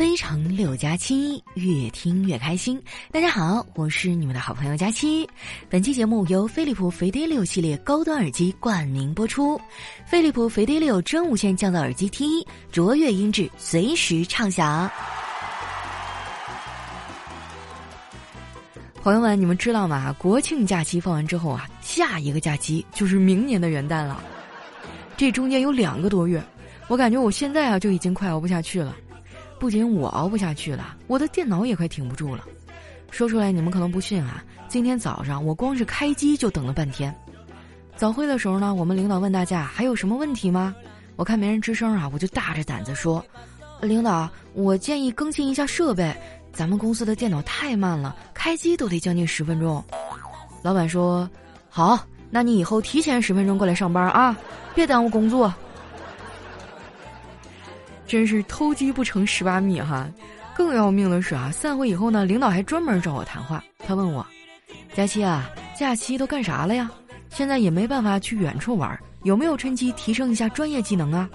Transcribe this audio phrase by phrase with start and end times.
[0.00, 2.82] 非常六加七，越听越开心。
[3.12, 5.28] 大家好，我是你们的好朋友佳期。
[5.68, 9.60] 本期节目由飞利浦肥爹六系列高端耳机冠名播出。
[10.06, 14.90] 飞利浦肥爹六真无线降噪耳机 T 一，卓越音质，随时畅享。
[19.02, 20.16] 朋友们，你们知道吗？
[20.18, 24.18] 国庆假期放完之后啊，下一个假期就是明年的元旦了。
[25.18, 26.42] 这中间有两个多月，
[26.88, 28.96] 我感觉我现在啊就已经快熬不下去了。
[29.60, 32.46] 不仅我熬不下去了，我的电脑也快挺不住了。
[33.10, 37.14] 说出来你们可能不信啊，今天早上我光是开机就等了半天。
[37.94, 40.74] 早会的时候呢，我们领导问大家还有什么问题吗？
[41.16, 43.22] 我看没人吱声啊，我就大着胆子说
[43.82, 46.10] ：“领导，我建议更新一下设备，
[46.54, 49.84] 咱们公司的电脑太慢了，开机都得将近十分钟。”
[50.64, 51.28] 老板说
[51.68, 54.34] ：“好，那你以后提前十分钟过来上班啊，
[54.74, 55.52] 别耽误工作。”
[58.10, 60.04] 真是偷鸡不成蚀把米哈！
[60.52, 63.62] 更要命的是啊，散会以后呢，领导还专门找我谈话。
[63.86, 64.26] 他问我
[64.92, 65.48] ：“佳期啊，
[65.78, 66.90] 假期都干啥了呀？
[67.28, 71.30] 现在也没办法去远处玩，有没有趁机提升一下专业技能啊？”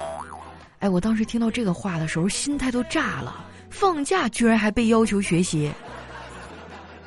[0.79, 3.45] 哎，我当时听到这个话的时候，心态都炸了。
[3.69, 5.71] 放假居然还被要求学习。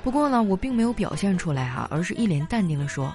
[0.03, 3.15] 不过呢，我并没有表现出来哈，而是一脸淡定的说：“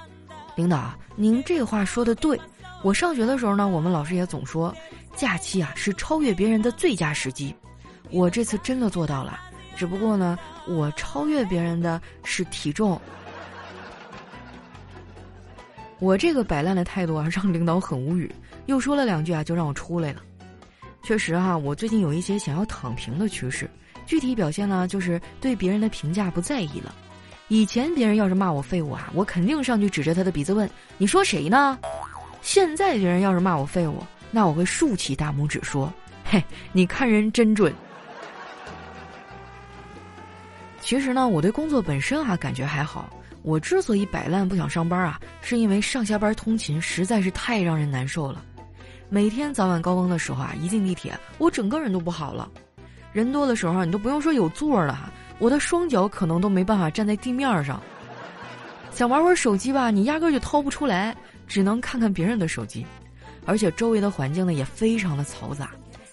[0.55, 2.39] 领导，您这话说的对。
[2.83, 4.73] 我上学的时候呢，我们老师也总说。”
[5.15, 7.55] 假期啊，是超越别人的最佳时机。
[8.09, 9.39] 我这次真的做到了，
[9.75, 12.99] 只不过呢，我超越别人的是体重。
[15.99, 18.33] 我这个摆烂的态度啊，让领导很无语，
[18.65, 20.21] 又说了两句啊，就让我出来了。
[21.03, 23.69] 确实哈，我最近有一些想要躺平的趋势，
[24.07, 26.93] 具体表现呢，就是对别人的评价不在意了。
[27.49, 30.67] 以前别人要是骂我废物啊，我肯定上去指着他的鼻子问
[30.97, 31.77] ：“你说谁呢？”
[32.43, 34.03] 现在别人要是骂我废物。
[34.29, 35.91] 那我会竖起大拇指说
[36.25, 37.73] ：“嘿，你看人真准。”
[40.81, 43.09] 其实呢，我对工作本身啊感觉还好。
[43.41, 48.43] 我之所以摆烂不想上班啊，是因为上下班通勤实在是太让人难受了。
[49.09, 52.49] 每天早晚高峰的时候啊，一进地铁，我整个人都不好了。
[53.11, 57.81] 人多的时候，你都不用说有座了，我的双脚可能都没办法站在地面上。
[58.93, 61.15] 想玩会儿手机吧，你压根儿就掏不出来，
[61.47, 62.85] 只能看看别人的手机。
[63.45, 65.71] 而且周围的环境呢也非常的嘈杂，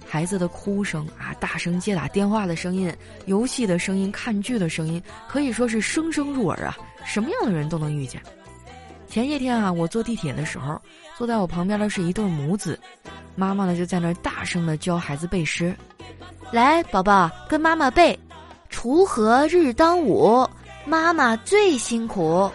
[0.09, 2.93] 孩子的哭声啊，大声接打电话的声音，
[3.27, 8.21] 游戏的声音，看剧的声音，可以说是声声入耳啊，什么样的人都能遇见。
[9.09, 10.81] 前些天啊，我坐地铁的时候，
[11.17, 12.81] 坐在我旁边的是一对母子，
[13.37, 15.77] 妈妈呢就在那儿大声的教孩子背诗，
[16.51, 18.19] 来，宝宝跟妈妈背：
[18.73, 20.49] 锄禾日当午，
[20.85, 22.51] 妈妈最辛苦；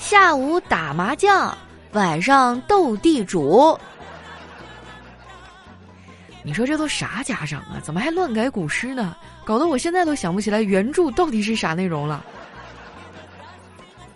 [0.00, 1.54] 下午打麻将，
[1.92, 3.78] 晚上斗地主。
[6.42, 7.78] 你说这都啥家长啊？
[7.82, 9.14] 怎么还乱改古诗呢？
[9.44, 12.24] 搞得我现在都想不起来原著到底是啥内容了。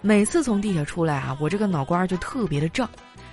[0.00, 2.88] 每次从地铁出来啊，我这个脑瓜就特别的胀。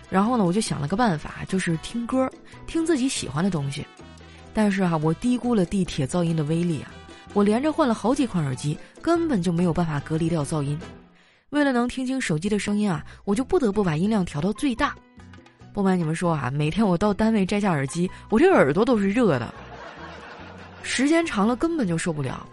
[0.09, 2.29] 然后呢，我就想了个办法，就是听歌，
[2.67, 3.87] 听自己喜欢的东西。
[4.53, 6.91] 但是哈，我低估了地铁噪音的威力啊！
[7.33, 10.77] 我连着换了好几款耳机，根本就没有办法隔离掉噪音。
[11.51, 14.95] 为了能听清手机的声音啊，我就不得不把音量调到最大。
[15.73, 19.53] 不瞒你们说啊，每天我到单位摘下耳机，我这耳朵都是热的。
[20.81, 22.47] 时间长了根本就受不了。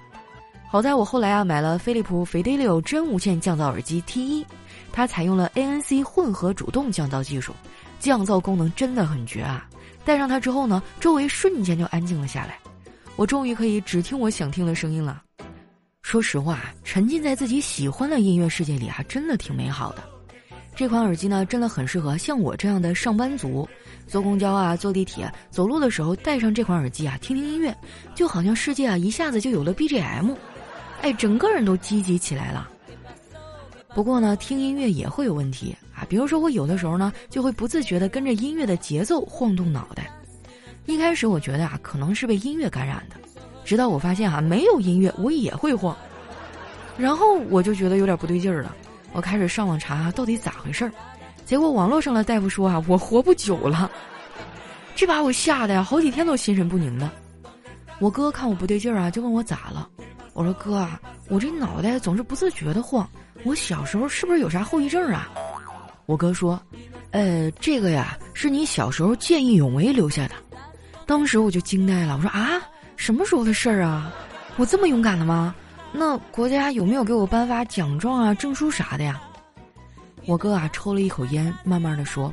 [0.69, 4.45] 好在我后来啊买了飞利浦肥爹六真无线降噪耳机 T 一，
[4.93, 7.55] 它采用了 ANC 混合主动降噪技术，
[8.01, 9.69] 降噪功能真的很绝啊！
[10.05, 12.59] 戴上它之后呢，周围瞬间就安静了下来，
[13.15, 15.23] 我终于可以只听我想听的声音了。
[16.09, 20.03] 说实话，沉浸在自己喜欢的音乐世界里啊，真的挺美好的。
[20.75, 23.69] 这款耳机呢，真的很适合像我这样的上班族，
[24.07, 27.77] 坐公交啊、坐地铁、走路的时候戴上这款耳机啊，听听音乐，
[28.15, 30.35] 就好像世界啊一下子就有了 BGM，
[31.03, 32.71] 哎，整个人都积极起来了。
[33.95, 40.11] 不过呢，听音乐也会有问题啊，比如说我有的时候呢，就会不自觉地跟着音乐的节奏晃动脑袋。
[40.87, 43.17] 一开始我觉得啊，可能是被音乐感染的，
[43.65, 45.95] 直到我发现啊，没有音乐我也会晃，
[46.99, 48.75] 然后我就觉得有点不对劲儿了。
[49.13, 50.93] 我开始上网查到底咋回事儿，
[51.47, 53.91] 结果网络上的大夫说啊，我活不久了，
[54.95, 57.11] 这把我吓得呀，好几天都心神不宁的。
[58.01, 59.89] 我哥看我不对劲儿啊，就问我咋了。
[60.35, 63.09] 我说哥啊，我这脑袋总是不自觉的晃，
[63.45, 65.29] 我小时候是不是有啥后遗症啊？
[66.07, 66.61] 我哥说，
[67.11, 70.35] 呃，这个呀是你小时候见义勇为留下的。
[71.07, 72.61] 当时我就惊呆了，我说啊，
[72.97, 74.13] 什么时候的事儿啊？
[74.57, 75.55] 我这么勇敢了吗？
[75.93, 79.21] 那国家有没有给我颁发奖状啊、证书啥的呀？
[80.27, 82.33] 我哥啊抽了一口烟，慢慢的说：“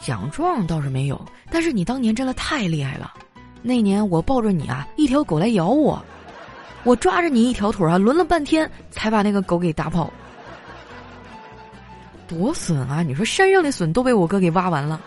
[0.00, 1.20] 奖状倒是没有，
[1.50, 3.12] 但是你当年真的太厉害了。
[3.60, 6.00] 那年我抱着你啊，一条狗来咬我，
[6.84, 10.10] 我抓着你一条腿啊，抡了半天才把那个狗给打跑。
[12.28, 13.02] 多损啊！
[13.02, 15.00] 你说山上的笋都被我哥给挖完了。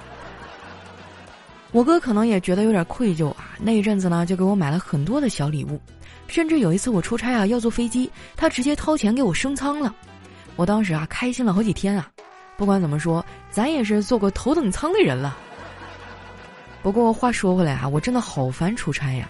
[1.71, 5.79] 我哥可能也觉得有点愧疚啊，那一阵子呢，就给我买了很多的小礼物，
[6.31, 9.93] 甚至有一次我出差啊要坐飞机，他直接掏钱给我升舱了。
[10.55, 12.09] 我当时啊开心了好几天啊。
[12.55, 15.37] 不管怎么说，咱也是坐过头等舱的人了。
[16.81, 19.29] 不过话说回来啊，我真的好烦出差呀。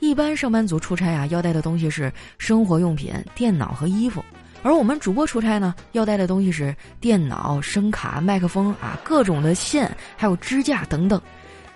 [0.00, 4.20] 一般上班族出差啊，要带的东西是生活用品、电脑和衣服。
[4.64, 11.20] 而我们主播出差呢，要带的东西是电脑、声卡、麦克风啊，各种的线，还有支架等等。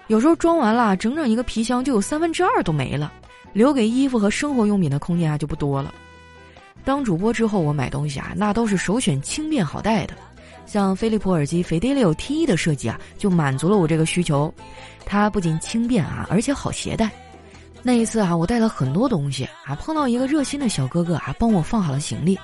[0.08, 3.12] 有时候装完了，整整一个皮箱就有三分之二都没了，
[3.56, 5.94] 留给衣服和生活用品的空间啊就不多了。
[6.84, 10.12] 当主播之后，我买东西啊，那都是首选轻便好带的，
[10.66, 14.52] 像飞利浦耳机 Fidelio T1 的设计啊，就满足了我这个需求。
[15.06, 17.10] 它不仅轻便啊，而且好携带。
[17.82, 22.38] 那一次啊，我带了很多东西啊，碰到一个热心的小哥哥啊，帮我放好了行李。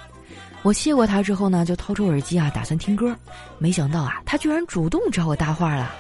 [0.63, 3.15] 我谢过他之后呢，就掏出耳机啊，打算听歌。
[3.59, 5.93] 没想到啊，他居然主动找我搭话了。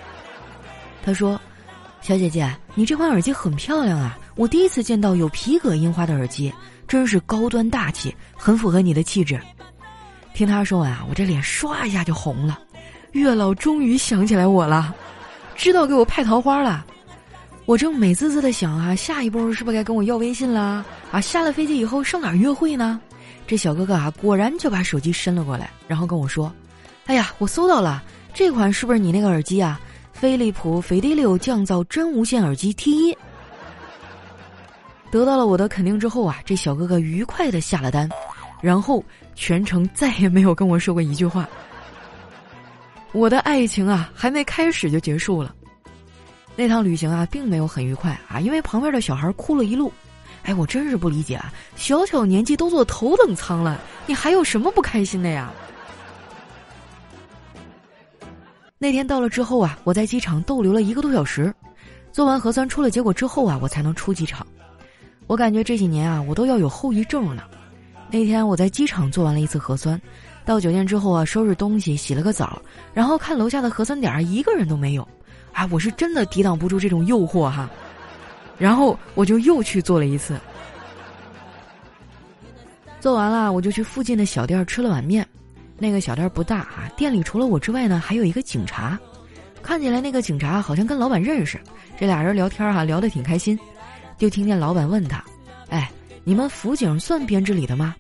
[1.04, 1.38] 他说
[2.00, 6.52] ：“小姐姐，你这款耳机很漂亮啊，我第一次见到有皮革印花的耳机，
[6.88, 9.40] 真是高端大气，很符合你的气质。”
[10.34, 12.58] 听他说完啊，我这脸唰一下就红了。
[13.12, 14.94] 月老终于想起来我了，
[15.54, 16.86] 知道给我派桃花了。
[17.66, 20.84] 我正美滋滋的想啊，下一步是不是该跟我要微信了？
[21.10, 22.98] 啊，下了飞机以后上哪儿约会呢？
[23.46, 26.50] 这小哥哥啊，果然就把手机伸了过来，然后跟我说
[27.04, 28.02] ：“哎呀，我搜到了，
[28.32, 29.78] 这款是不是你那个耳机啊？
[30.14, 33.16] 飞利浦斐迪六降噪真无线耳机 T 一。”
[35.12, 38.08] 得到了我的肯定之后啊，这小哥哥愉快的下了单，
[38.62, 39.04] 然后
[39.34, 41.46] 全程再也没有跟我说过一句话。
[43.12, 45.54] 我的爱情啊，还没开始就结束了。
[46.56, 49.92] 那趟旅行啊，并没有很愉快啊，因为旁边的小孩哭了一路。
[50.44, 51.52] 哎，我真是不理解啊！
[51.76, 55.52] 小小年纪都坐头等舱了，你还有什么不开心的呀？
[58.78, 61.54] 那天到了之后啊，我在机场逗留了一个多小时，
[62.12, 64.44] 做完核酸出了结果之后啊，我才能出机场。
[65.32, 67.48] 我感觉这几年啊，我都要有后遗症了。
[68.10, 69.98] 那天我在机场做完了一次核酸，
[70.44, 72.60] 到酒店之后啊，收拾东西，洗了个澡，
[72.92, 75.08] 然后看楼下的核酸点一个人都没有，
[75.54, 77.66] 啊，我是真的抵挡不住这种诱惑哈。
[78.58, 80.38] 然后我就又去做了一次，
[83.00, 85.26] 做完了我就去附近的小店吃了碗面，
[85.78, 89.00] 那个小店不大啊，店里除了我之外呢，还有一个警察，
[89.62, 91.58] 看起来那个警察好像跟老板认识，
[91.98, 93.58] 这俩人聊天哈聊得挺开心，
[94.22, 95.20] 就听见老板问他
[95.68, 95.90] ：“哎，
[96.22, 97.92] 你们辅警算编制里的吗？”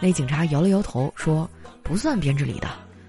[0.00, 1.46] 那警察摇了摇头说
[1.84, 2.68] ：“不算编制里的，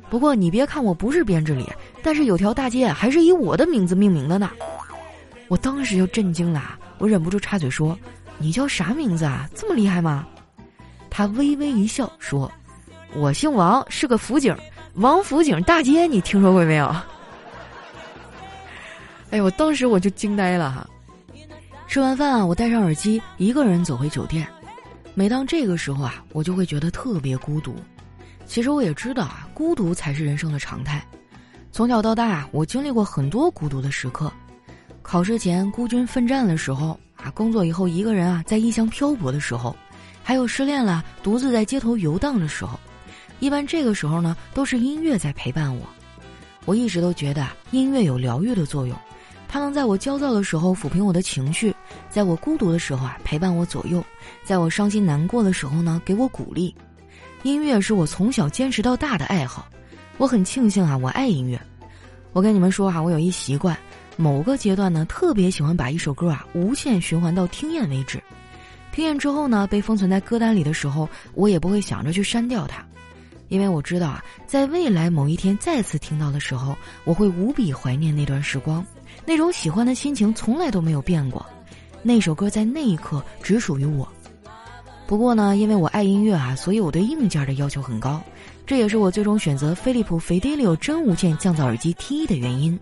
[0.10, 1.66] 不过你别看我不是编制里，
[2.04, 4.52] 但是有条大街还是以我的名字命名的呢。”
[5.48, 6.78] 我当时就震惊了。
[6.98, 7.98] 我忍不住插嘴说
[8.38, 9.50] ：“你叫啥名字啊？
[9.56, 10.28] 这么厉害吗？”
[11.10, 12.52] 他微微一笑说
[13.16, 14.54] ：“我姓王，是个辅警，
[14.96, 16.94] 王府井大街，你听说过没有？”
[19.32, 20.86] 哎，我当时我就惊呆了哈。
[21.92, 24.48] 吃完饭啊，我戴上耳机，一个人走回酒店。
[25.14, 27.76] 每当这个时候啊，我就会觉得特别孤独。
[28.46, 31.06] 其实我也知道啊，孤独才是人生的常态。
[31.70, 34.32] 从小到大，我经历过很多孤独的时刻。
[35.02, 39.76] 考试前孤军奋战的时候啊，工作以后一个人啊在异乡漂泊的时候，
[40.24, 42.80] 还有失恋了独自在街头游荡的时候，
[43.42, 45.86] 一般这个时候呢都是音乐在陪伴我。
[46.64, 48.98] 我一直都觉得音乐有疗愈的作用，
[49.54, 51.76] 它能在我焦躁的时候抚平我的情绪，
[52.10, 54.02] 在我孤独的时候啊陪伴我左右，
[54.46, 56.74] 在我伤心难过的时候呢给我鼓励。
[57.44, 59.68] 音乐是我从小坚持到大的爱好，
[60.18, 61.62] 我很庆幸啊我爱音乐。
[62.32, 63.78] 我跟你们说啊，我有一习惯。
[64.16, 68.24] 某个阶段呢，特别喜欢把一首歌啊无限循环到听厌为止。
[68.94, 72.82] 听厌之后呢，被封存在歌单里的时候，我也不会想着去删掉它，
[73.50, 78.86] 因为我知道啊，在未来某一天再次听到的时候，我会无比怀念那段时光，
[79.26, 81.46] 那种喜欢的心情从来都没有变过。
[82.04, 84.08] 那首歌在那一刻只属于我。
[85.06, 88.22] 不过呢，因为我爱音乐啊，所以我对硬件的要求很高，
[88.66, 92.80] 这也是我最终选择飞利浦 Fidelio 真无线降噪耳机 T1 的原因。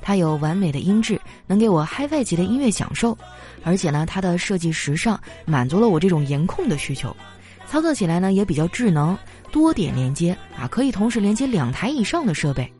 [0.00, 3.18] 它有完美的音质，能给我 HiFi 级的音乐享受，
[3.64, 7.14] 而且呢，它的设计时尚，满足了我这种颜控的需求。
[7.68, 9.18] 操作起来呢也比较智能，
[9.50, 12.72] 多点连接啊，可以同时连接两台以上的设备，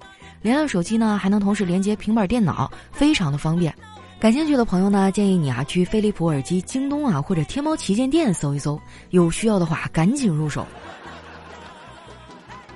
[0.46, 3.74] 连了手机呢还能同时连接平板电脑，非常的方便。
[4.20, 10.64] 感兴趣的朋友呢，建议你啊去飞利浦耳机京东啊或者天猫旗舰店搜一搜，有需要的话赶紧入手。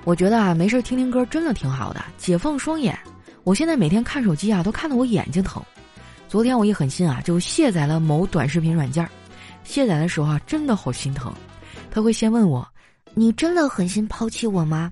[0.02, 2.98] 我觉得啊，没事听听歌真的挺好的，解放双眼。
[3.44, 5.62] 我现在每天看手机啊，都看得我眼睛疼。
[6.26, 9.08] 昨天我一狠心啊，就卸载了某短视频软件
[9.62, 11.32] 卸载的时候啊，真的好心疼。
[11.88, 12.66] 他会先问我
[13.14, 14.90] ：“你真的狠心抛弃我吗？”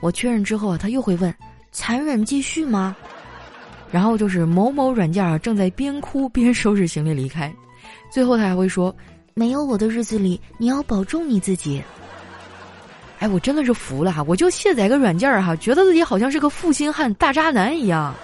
[0.00, 1.34] 我确认之后啊，他又会问
[1.76, 2.96] ：“残忍继续吗？”
[3.92, 7.52] 然后就是某某软件啊，正在边哭边收拾行李离开。
[8.10, 8.94] 最后他还会说
[9.34, 11.82] ：“没有我的日子里，你要保重你自己。”
[13.20, 14.22] 哎，我真的是服了哈！
[14.26, 18.14] 我就卸载个软件哈，觉得自己好像是个负心汉、大渣男一样。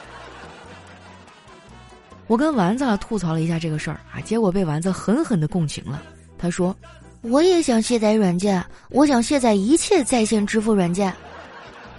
[2.27, 6.03] 我跟丸子吐槽了一下这个事儿啊，结果被丸子狠狠的共情了。
[6.39, 6.75] 他说
[7.23, 11.15] ：“我也想卸载软件，我想卸载一切在线支付软件，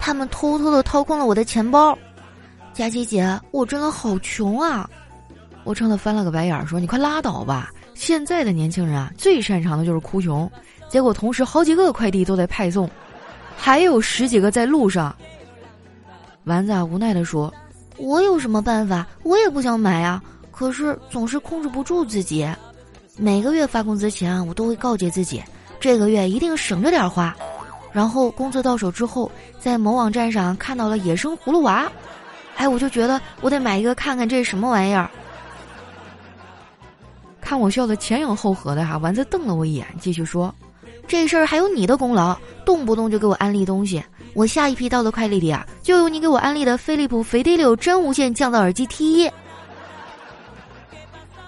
[0.06, 1.98] 他们偷偷的掏空了我的钱包。”
[2.76, 4.90] 佳琪姐，我真的好穷啊！
[5.64, 7.72] 我冲他翻了个白眼儿，说：“你快拉倒吧！
[7.94, 10.52] 现在的年轻人啊，最擅长的就是哭穷。
[10.90, 12.90] 结果同时好几个快递都在派送，
[13.56, 15.16] 还有十几个在路上。”
[16.44, 17.54] 丸子，无奈的说。
[17.96, 19.08] 我有什么办法？
[19.24, 22.46] 我也不想买啊，可是总是控制不住自己。
[23.16, 25.42] 每个月发工资前，我都会告诫自己，
[25.80, 27.34] 这个月一定省着点花。
[27.94, 31.90] 然后工资到手之后，在某网站上看到了野生葫芦娃，
[32.58, 35.10] 哎，我就觉得我得买一个看看这是什么玩意儿。
[37.40, 40.54] 看我笑得前仰后合的哈，丸子瞪了我一眼，继续说
[41.08, 42.36] ：“这事儿还有你的功劳，
[42.66, 49.32] 动不动就给我安利东西。”我下一批到的快递里啊，就有你给我安利的飞利浦肥迪六真无线降噪耳机 T 一。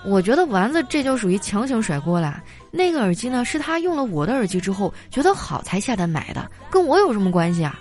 [0.04, 2.44] 我觉得丸子这就属于强行甩锅了。
[2.78, 7.80] 那个耳机呢，是他用了我的耳机之后觉得好才下单买的，跟我有什么关系啊？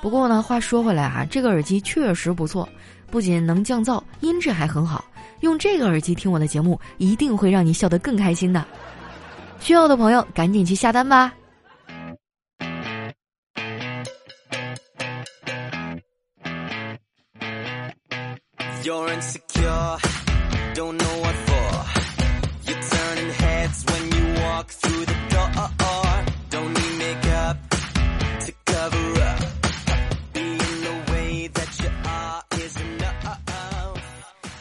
[0.00, 2.68] 不过呢，话说回来啊，这个耳机确实不错，
[3.12, 5.04] 不仅能降噪，音质还很好。
[5.38, 8.66] 用这个耳机听我的节目，一定会让你笑得更开心的。
[9.60, 11.32] 需要的朋友赶紧去下单吧。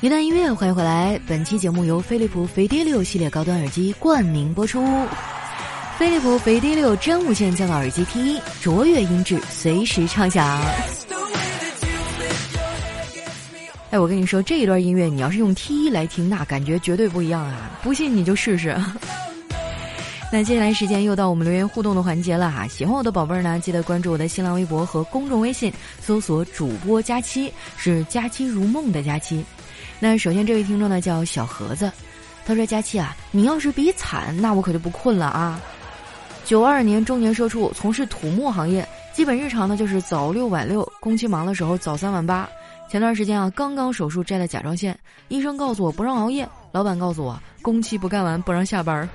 [0.02, 1.20] 一段音乐，欢迎回来。
[1.28, 4.84] 本期节目由飞利浦飞迪六系列高端耳机冠名播出。
[5.96, 10.60] 飞利浦飞迪六真无线降噪耳机 T 一，卓越音质，随时畅享。
[13.92, 17.70] 哎，我跟你说，这一段音乐你要是用 T 一来听，那感觉绝对不一样啊！
[17.84, 18.76] 不信你就试试。
[20.34, 29.46] 那接下来时间又到我们留言互动的环节了哈，喜欢我的宝贝儿呢，记得关注我的新浪微博和公众微信，搜索主播佳期，是佳期如梦的佳期。
[30.04, 31.92] 那首先这位听众呢叫小盒子，
[32.44, 35.62] 他说：“佳期啊，你要是比惨，那我可就不困了啊。
[36.44, 42.50] 九二年中年社畜，从事土木行业，基本日常呢就是早六晚六，工期忙的时候早三晚八。”
[42.90, 49.08] 前段时间啊，刚刚手术摘了甲状腺，医生告诉我不让熬夜，老板告诉我工期不干完不让下班。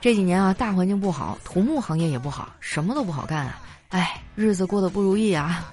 [0.00, 5.64] 这几年啊，大环境不好，土木行业也不好，什么都不好干啊，哎，日子过得不如意啊。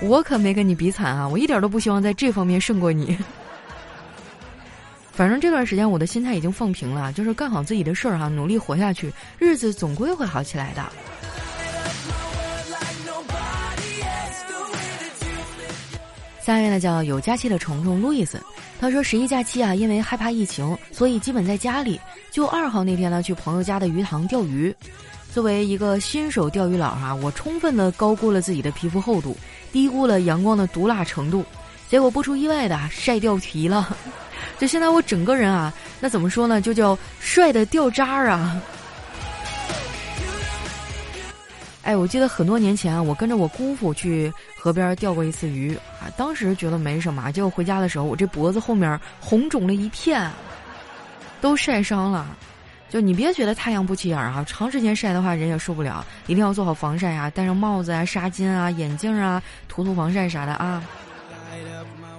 [0.00, 3.16] 我可没跟你比惨啊，我一点都不希望在这方面胜过你。
[5.12, 10.84] 反正这段时间我的心态已经放平了，就是干好自己的事儿哈，努力活下去，日子总归会好起来的。
[16.42, 18.40] 下面呢叫有假期的虫虫路易斯，
[18.78, 21.98] 他说十一假期啊，因为害怕疫情，所以基本在家里。
[22.30, 24.72] 就二号那天呢，去朋友家的鱼塘钓鱼。
[25.36, 29.36] 作为一个新手钓鱼佬哈，我充分的高估了自己的皮肤厚度，
[29.70, 31.44] 低估了阳光的毒辣程度，
[31.90, 33.94] 结果不出意外的晒掉皮了。
[34.58, 38.58] 就现在我整个人啊，那怎么说呢，就叫帅的掉渣儿啊。
[41.82, 50.30] 哎，我记得很多年前，我跟着我姑父去河边钓过一次鱼啊，当时觉得没什么，结果回家的时候，我这脖子后面红肿了一片，
[51.42, 52.26] 都晒伤了。
[52.88, 60.82] 就你别觉得太阳不起眼啊，长时间晒的话人也受不了，一定要做好防晒啊，戴上帽子啊、纱巾啊、眼镜啊，涂涂防晒啥的啊。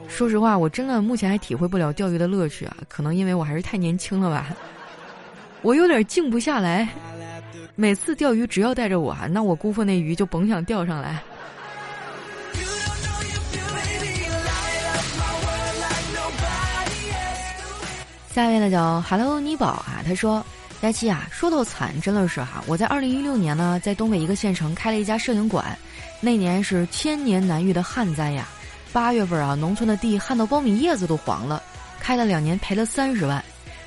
[0.09, 4.47] 说实话，我真的目前还体会不了钓鱼的乐趣啊，可能因为我还是太年轻了吧，
[5.61, 6.87] 我有点静不下来。
[7.75, 11.21] 每次钓鱼只要带着我，那我姑父那鱼就甭想钓上来。
[18.33, 20.45] 下面呢叫 Hello 妮宝啊，他说：
[20.81, 25.77] 佳期啊，说到惨，真的是哈，我在二零一六年呢，在东北一个县城开了一家摄影馆，
[26.21, 28.47] 那年是千年难遇的旱灾呀，
[28.93, 31.61] 八月份啊，农村的地旱到苞米叶子都黄了，
[31.99, 33.43] 开了两年赔了三十万，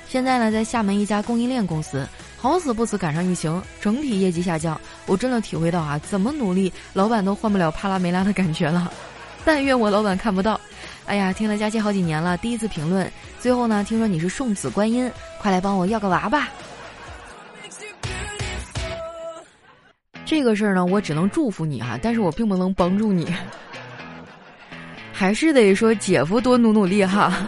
[0.09, 2.07] 现在呢，在厦门一家供应链公司。
[2.37, 8.91] 好死不死赶上疫情，整体业绩下降，我真的体会到啊，怎么努力，老板都换不了帕拉梅拉的感觉了。
[9.45, 10.59] 但愿我老板看不到。
[11.07, 13.11] 哎呀，听了佳期好几年了，第一次评论。
[13.39, 16.49] 最后呢，听说你是送子观音，快来帮我要个娃吧。
[20.31, 23.27] 这个事儿呢，我只能祝福你哈，但是我并不能帮助你，
[25.13, 27.45] 还是得说姐夫多努努力哈。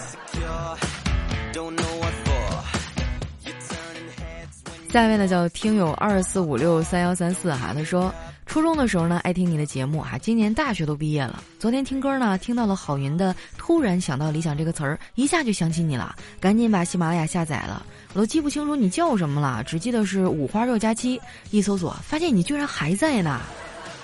[4.90, 8.12] 下面呢叫听友二四五六三幺三四哈，他说
[8.46, 23.40] 初中的时候呢爱听你的节目哈，今年大学都毕业了，昨天听歌呢听到了郝云的《突然想到理想》这个词儿，一下就想起你了，赶紧把喜马拉雅下载了，我都记不清楚你叫什么了，只记得是五花肉加鸡，一搜索发现你居然还在呢，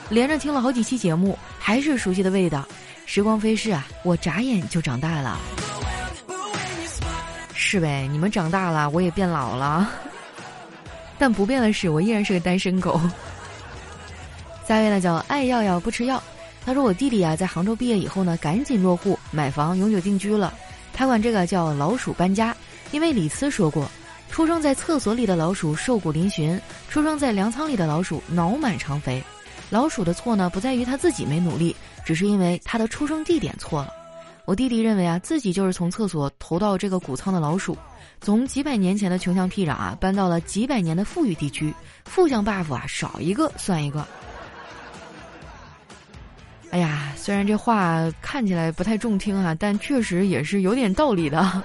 [0.08, 2.66] 连着听了好几期节目，还是熟悉的味道，
[3.04, 5.38] 时光飞逝啊，我眨眼就长大了，
[7.54, 9.90] 是呗，你们长大了，我也变老了。
[11.18, 12.98] 但不变的是，我依然是个单身狗。
[14.66, 16.22] 下一位呢叫爱药药不吃药，
[16.64, 20.54] 他说我弟弟啊在杭州毕业以后呢，赶紧落户买房永久定居了。
[20.94, 22.56] 他管这个叫老鼠搬家，
[22.90, 23.90] 因为李斯说过，
[24.30, 29.22] 出生在厕所里的老鼠瘦骨嶙峋，出生在粮仓里的老鼠脑满肠肥。
[29.70, 33.92] 老鼠的错呢不在于他自己没努力，只是因为他的出生地点错了。
[34.44, 37.76] 我弟弟认为啊自己就是从厕所投到这个谷仓的老鼠。
[38.20, 41.72] 从几百年前的穷乡僻壤啊，搬到了几百年的富裕地区，
[42.04, 44.06] 负向 buff 啊少一个算一个。
[46.70, 51.62] 哎呀，虽然这话看起来不太中听啊，但确实也是有点道理的。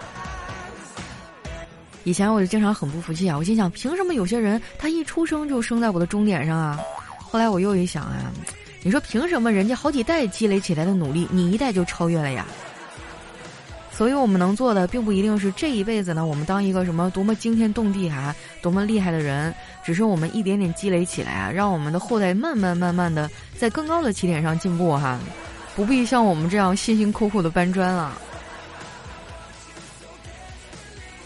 [2.03, 6.79] 以前我就经常很不服气啊，我心想，凭什么有些人他一出生就生在我的终点上啊？
[7.19, 8.31] 后来我又一想啊，
[8.81, 12.45] 你说凭什么人家好几代积累起来的努力，你一代就超越了呀？
[13.89, 19.53] 所以我们能做的，并不一定是这一辈子呢，我们当一个什么多么惊天动地啊，多么厉害的人，
[19.85, 25.19] 只是我们一点点积累起来啊，让我们的后代慢慢慢慢的在更高的起点上进步哈，
[25.75, 28.17] 不必像我们这样辛辛苦苦的搬砖了。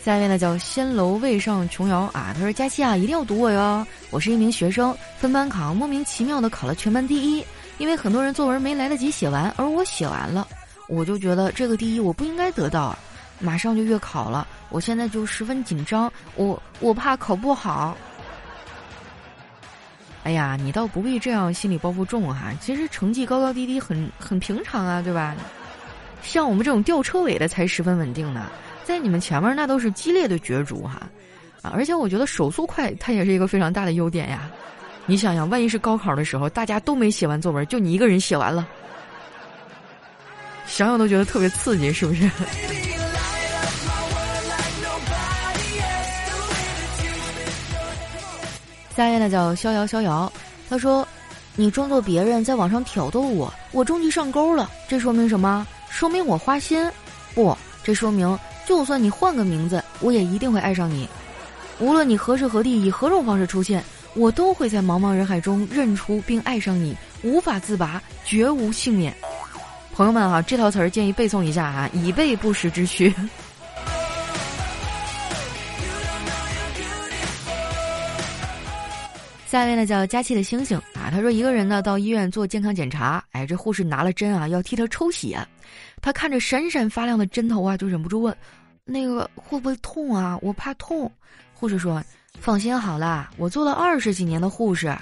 [0.08, 7.46] 下一位呢叫仙楼未上琼瑶啊，他说佳期啊，一定要读我哟，我是一名学生，分班考莫名其妙的考了全班第一，
[7.78, 10.48] 因为很多人作文没来得及写完，而我写完了。
[10.88, 12.98] 我就觉得这个第一我不应该得到，
[13.40, 17.98] 马上就月考了，我现在就十分紧张，我我怕考不好。
[20.24, 25.36] 哎呀，你倒不必这样心理包袱重哈，其实成绩高高低低很很平常啊，对吧？
[26.22, 28.50] 像我们这种吊车尾的才十分稳定呢，
[28.88, 31.02] 在你们前面那都是激烈的角逐哈，
[31.62, 34.50] 啊，而且我觉得手速快，它也是一个非常大的优点呀。
[35.06, 38.66] 你想想，万一是高考的时候，大家都没写完作文，就你一个人写完了。
[40.68, 42.30] 想想都觉得特别刺激，是不是？
[48.96, 50.32] 下一位呢叫逍遥逍遥，
[50.70, 51.06] 他说
[51.58, 54.72] ：“你装作别人在网上挑逗我，我终于上钩了。
[54.88, 55.68] 这说明什么？
[55.90, 56.90] 说明我花心？
[57.36, 61.08] 不，这说明就算你换个名字，我也一定会爱上你。
[61.80, 63.82] 无论你何时何地以何种方式出现，
[64.14, 69.16] 我都会在茫茫人海中认出并爱上你，无法自拔，绝无幸免。”
[69.96, 73.14] 朋友们哈，这套词儿建议背诵一下哈，以备不时之需。
[79.50, 85.40] 下一位呢叫佳期的星星啊，他说一个人呢到医院做健康检查，哎，这护士拿了针啊要替他抽血，
[86.02, 88.36] 他看着闪闪发亮的针头啊，就忍不住问
[88.84, 90.38] ：“那个会不会痛啊？
[90.42, 91.10] 我怕痛。”
[91.56, 92.04] 护士说
[92.42, 94.94] ：“放心好了，我做了二十几年的护士。”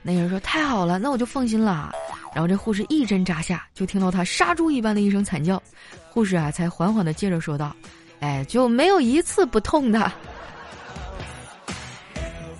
[0.00, 1.92] 那人说：“太好了，那我就放心了。”
[2.34, 5.62] 然后这护士一针扎下，就听到他杀猪一般的一声惨叫，
[6.08, 7.76] 护士啊才缓缓的接着说道
[8.20, 10.10] ：“哎，就没有一次不痛的。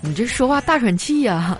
[0.05, 1.57] 你这说话大喘气呀！”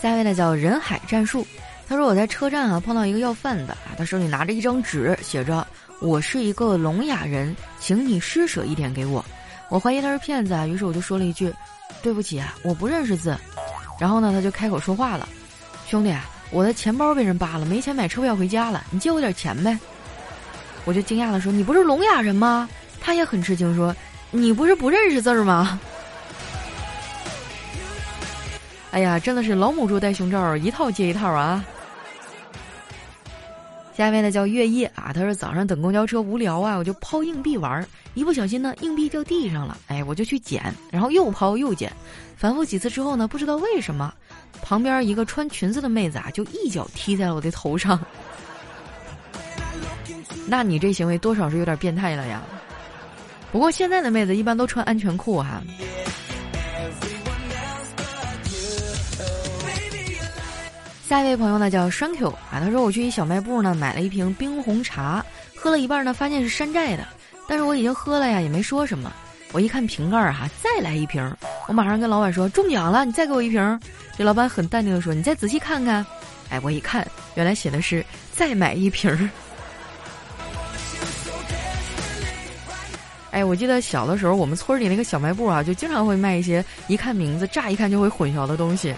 [0.00, 1.46] 下一位呢叫人海战术，
[1.88, 5.66] 他说我在车站啊碰到一个要饭的啊，他手里拿着一张纸，写着
[6.02, 9.24] “我是一个聋哑人，请你施舍一点给我。”
[9.70, 11.54] 我怀疑他是骗子啊，于是我就说了一句
[12.02, 13.34] ：“对不起啊，我不认识字。”
[13.98, 15.28] 然后呢，他就开口说话了
[15.86, 16.12] ：“兄弟，
[16.50, 19.78] 我的钱包被人扒了，没钱买车票回家了，你借我点钱呗。”
[20.84, 22.68] 我就惊讶的说：“你不是聋哑人吗？”
[23.00, 23.94] 他也很吃惊说
[24.30, 25.80] ：“你不是不认识字儿吗？”
[28.92, 31.64] 哎呀，真的是老母猪戴胸罩，一套接一套啊！
[33.96, 37.86] 下面呢叫月夜啊，他说早上等公交车无聊啊，我就抛硬币玩儿。
[38.14, 41.90] 一不小心呢，硬币掉地上了，哎，我就去捡，然后又抛又捡，
[42.36, 44.12] 反复几次之后呢，不知道为什么，
[44.62, 47.98] 旁边一个穿裙子的妹子啊，就一脚踢在了我的头上。
[50.46, 52.42] 那你这行为多少是有点变态了呀？
[53.50, 55.62] 不过现在的妹子一般都穿安全裤哈。
[61.06, 65.22] 下一位朋友呢叫栓 Q 啊，他说我去一小卖部呢买了一瓶冰红茶，
[65.54, 67.06] 喝了一半呢发现是山寨的，
[67.46, 69.12] 但是我已经喝了呀，也没说什么。
[69.52, 71.22] 我一看瓶盖儿哈，再来一瓶，
[71.68, 73.80] 我马上跟老板说中奖了，你再给我一瓶。
[74.16, 76.04] 这老板很淡定的说，你再仔细看看。
[76.48, 78.02] 哎，我一看，原来写的是
[78.32, 79.30] 再买一瓶
[83.32, 88.94] 哎，我记得小的时候，我们村里那个小卖部啊，就经常会卖一些一看名字，乍一看就会混淆的东西。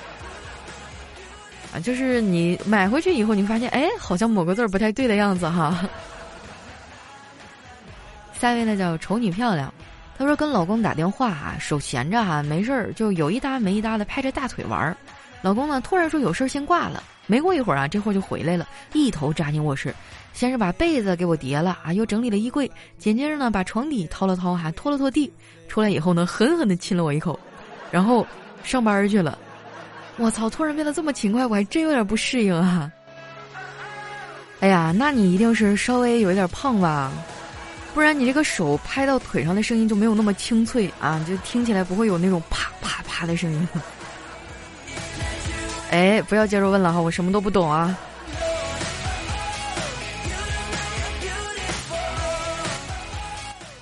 [1.73, 5.89] 啊，就是你买回去以后，你发现，哎，好像某个字儿不太对的样子哈。
[8.41, 9.73] 下一位呢叫丑女漂亮，
[10.19, 14.97] 她说跟老公打电话啊，手闲着哈，没事儿就有一搭没一搭的拍着大腿玩儿。
[15.43, 19.95] 老公呢突然说有事儿先挂了，没过一会儿啊，这货就回来了，一头扎进卧室，
[20.33, 25.33] 先是把被子给我叠了啊，又整理了衣柜，紧接着呢把床底掏了掏，还拖了拖地，
[25.69, 27.39] 出来以后呢狠狠的亲了我一口，
[27.91, 28.27] 然后
[28.63, 29.39] 上班去了。
[30.17, 30.49] 我操！
[30.49, 32.89] 突然变得这么勤快，我还真有点不适应啊。
[34.61, 37.11] 哎呀，那你一定是稍微有一点胖吧？
[37.93, 43.83] 不然你这个手拍到腿上的声音就没有那么清脆啊，就听起来不会有那种啪啪啪的声音了。
[45.95, 47.97] 哎，不要接着问了哈，我什么都不懂啊。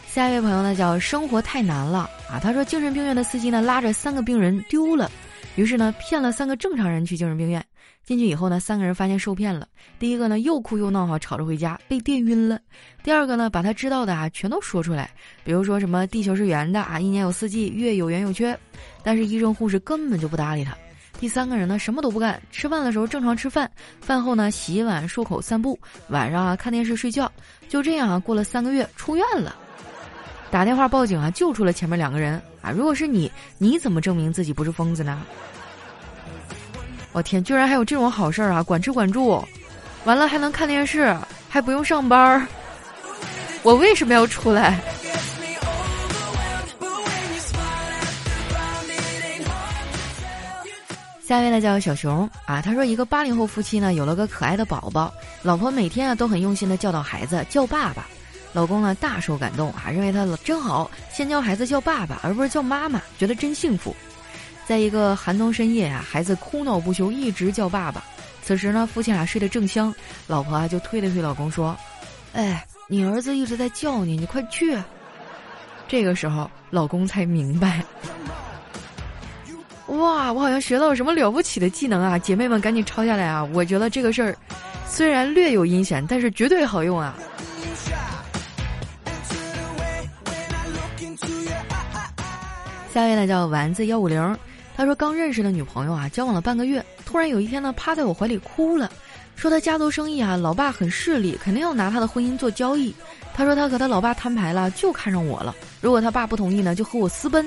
[0.06, 2.38] 下一位朋友呢，叫生活太难了啊。
[2.38, 5.10] 他说，精神病院的司机呢，拉着三个病人丢了。
[5.56, 7.64] 于是呢，骗了三个正常人去精神病院。
[8.04, 9.66] 进去以后呢，三个人发现受骗了。
[9.98, 12.60] 第一个呢，又哭又闹哈，吵着回家，被电晕了。
[13.02, 15.10] 第二个呢，把他知道的啊全都说出来，
[15.44, 18.54] 比如说什么地球是圆的啊，一年有四季，月有圆有缺。
[19.02, 20.76] 但是医生护士根本就不搭理他。
[21.22, 27.30] 第三个人呢，什么都不干，吃饭的时候正常吃饭，饭后呢洗碗漱口散步，晚上啊看电视睡觉。
[27.68, 29.54] 就这样啊，过了三个月出院了。
[30.50, 32.72] 打电话报警啊，救出了前面两个人啊！
[32.72, 35.22] 如果是你，你怎么证明自己不是疯子呢？
[37.12, 38.60] 我天，居然还有这种好事儿啊！
[38.60, 39.40] 管吃管住，
[40.04, 41.16] 完了还能看电视，
[41.48, 42.44] 还不用上班儿，
[43.62, 44.80] 我为什么要出来？
[51.32, 58.06] 下一位呢叫小熊啊，他说一个八零后夫妻呢有了个可爱的宝宝，老婆每天啊都很用心的教导孩子叫爸爸。
[58.52, 63.96] 老公呢大受感动啊，认为他真好，先教孩子叫爸爸，而不是叫妈妈，觉得真幸福。
[64.66, 68.04] 在一个寒冬深夜啊，孩子哭闹不休，一直叫爸爸。
[68.42, 69.94] 此时呢，夫妻俩睡得正香，
[70.26, 71.74] 老婆啊就推了推老公说
[72.34, 74.76] ：“哎，你儿子一直在叫你，你快去。”
[75.88, 77.82] 这个时候，老公才明白。
[79.98, 82.18] 哇，我好像学到了什么了不起的技能啊！
[82.18, 83.44] 姐妹们赶紧抄下来啊！
[83.52, 84.34] 我觉得这个事儿
[84.86, 87.14] 虽然略有阴险，但是绝对好用啊！
[92.92, 94.38] 下一位呢叫丸子幺五零，
[94.76, 98.90] 他说刚认识的女朋友啊，交往了半个月，突然有一天呢，趴在我怀里哭了，
[99.36, 102.94] 说他家族生意啊，老爸很势利，肯定要拿他的婚姻做交易。
[103.34, 105.54] 他说他和他老爸摊牌了，就看上我了。
[105.82, 107.46] 如果他爸不同意呢，就和我私奔。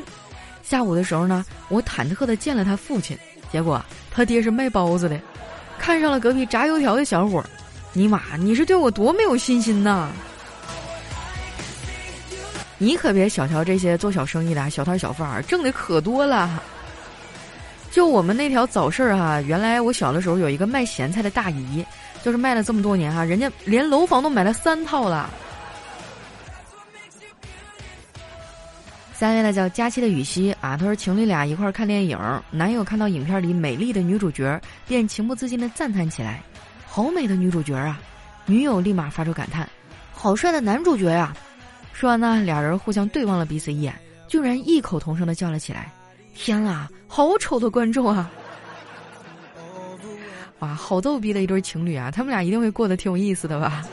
[0.68, 3.16] 下午的时候呢，我忐忑的见了他父亲，
[3.52, 5.20] 结果他爹是卖包子的，
[5.78, 7.44] 看上了隔壁炸油条的小伙。
[7.94, 10.10] 尼玛，你是对我多没有信心呐！
[12.78, 16.62] 你可别小瞧这些做小生意的小摊小贩儿，挣的可多了。
[17.92, 21.86] 就我们那条早市儿哈，原来我小的时候有一个卖咸菜的大姨，
[22.22, 25.30] 就是卖了这么多年哈，人家连楼房都买了三套了。
[29.18, 32.20] 三位呢叫佳期的雨熙啊，他说情侣俩一块儿看电影，
[32.52, 36.44] 男友看到影片里美丽的女主角，便情不自禁的赞叹起来
[36.86, 37.98] ：“好美的女主角啊！”
[38.46, 39.68] 女友立马发出感叹
[40.12, 41.34] ：“好帅的男主角呀！”
[41.94, 43.96] 说完呢，俩人互相对望了彼此一眼，
[44.28, 45.90] 居然异口同声的叫了起来
[46.36, 48.30] ：“天啊，好丑的观众啊！”
[50.60, 53.86] 哇，好逗逼的一对情侣啊，他们俩一定会过得挺有意思的吧？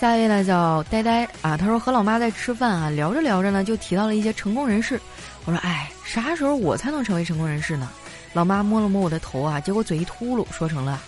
[0.00, 5.00] 下一位呢叫呆呆啊，他说和老妈在吃饭啊，聊着聊着呢，就提到了一些成功人士。
[5.44, 7.90] 我说：“哎，啥时候我才能成为成功人士呢？”
[8.32, 11.00] 老妈摸了摸我的头啊，结果嘴一秃噜，说成了。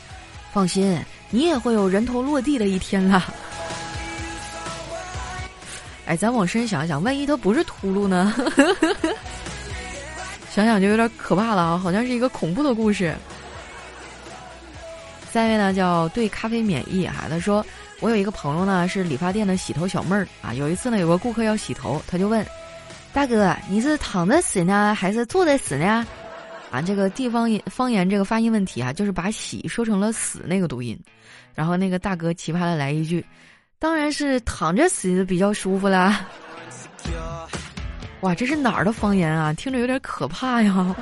[0.52, 1.00] 放心，
[1.30, 3.32] 你也会有人头落地的一天啦。
[6.06, 8.34] 哎，咱往深想一想，万一他不是秃噜呢？
[10.52, 13.14] 想想就有点可怕了啊，好像是一个恐怖的故事。
[15.32, 17.64] 下一位呢叫对咖啡免疫哈，他说
[18.00, 22.44] 我有一个朋友呢是理发店的洗头小妹儿啊，有一次呢有个顾客要洗头，他就问
[23.12, 26.06] 大哥你是躺着洗呢还是坐着洗呢？
[26.70, 30.96] 啊，这个地方方言这个发音问题啊，就是把“喜”说成了“死”那个读音，
[31.52, 33.24] 然后那个大哥奇葩的来一句
[33.80, 36.24] ：“当然是躺着死比较舒服啦。
[38.22, 39.52] ”哇，这是哪儿的方言啊？
[39.52, 40.94] 听着有点可怕呀。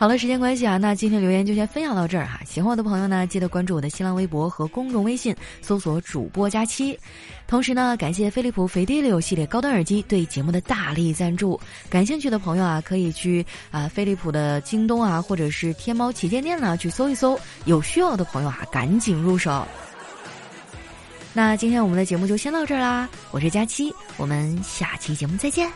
[0.00, 2.40] 好了，时间关系啊，那今天留言就先分享到这儿哈。
[2.46, 6.98] 喜欢我的朋友呢，记得关注我的新浪微博和公众微信，搜索“主播佳期”。
[7.46, 11.60] 同时呢，感谢飞利浦飞迪六系列高端耳机对节目的大力赞助。
[11.90, 17.38] 感兴趣的朋友啊，可以去啊飞利浦的京东啊，或者是天猫旗舰店呢去搜一搜。
[17.66, 19.68] 有需要的朋友啊，赶紧入手。
[21.34, 25.70] 那今天我们的节目就先到这儿啦，我是佳期，我们下期节目再见。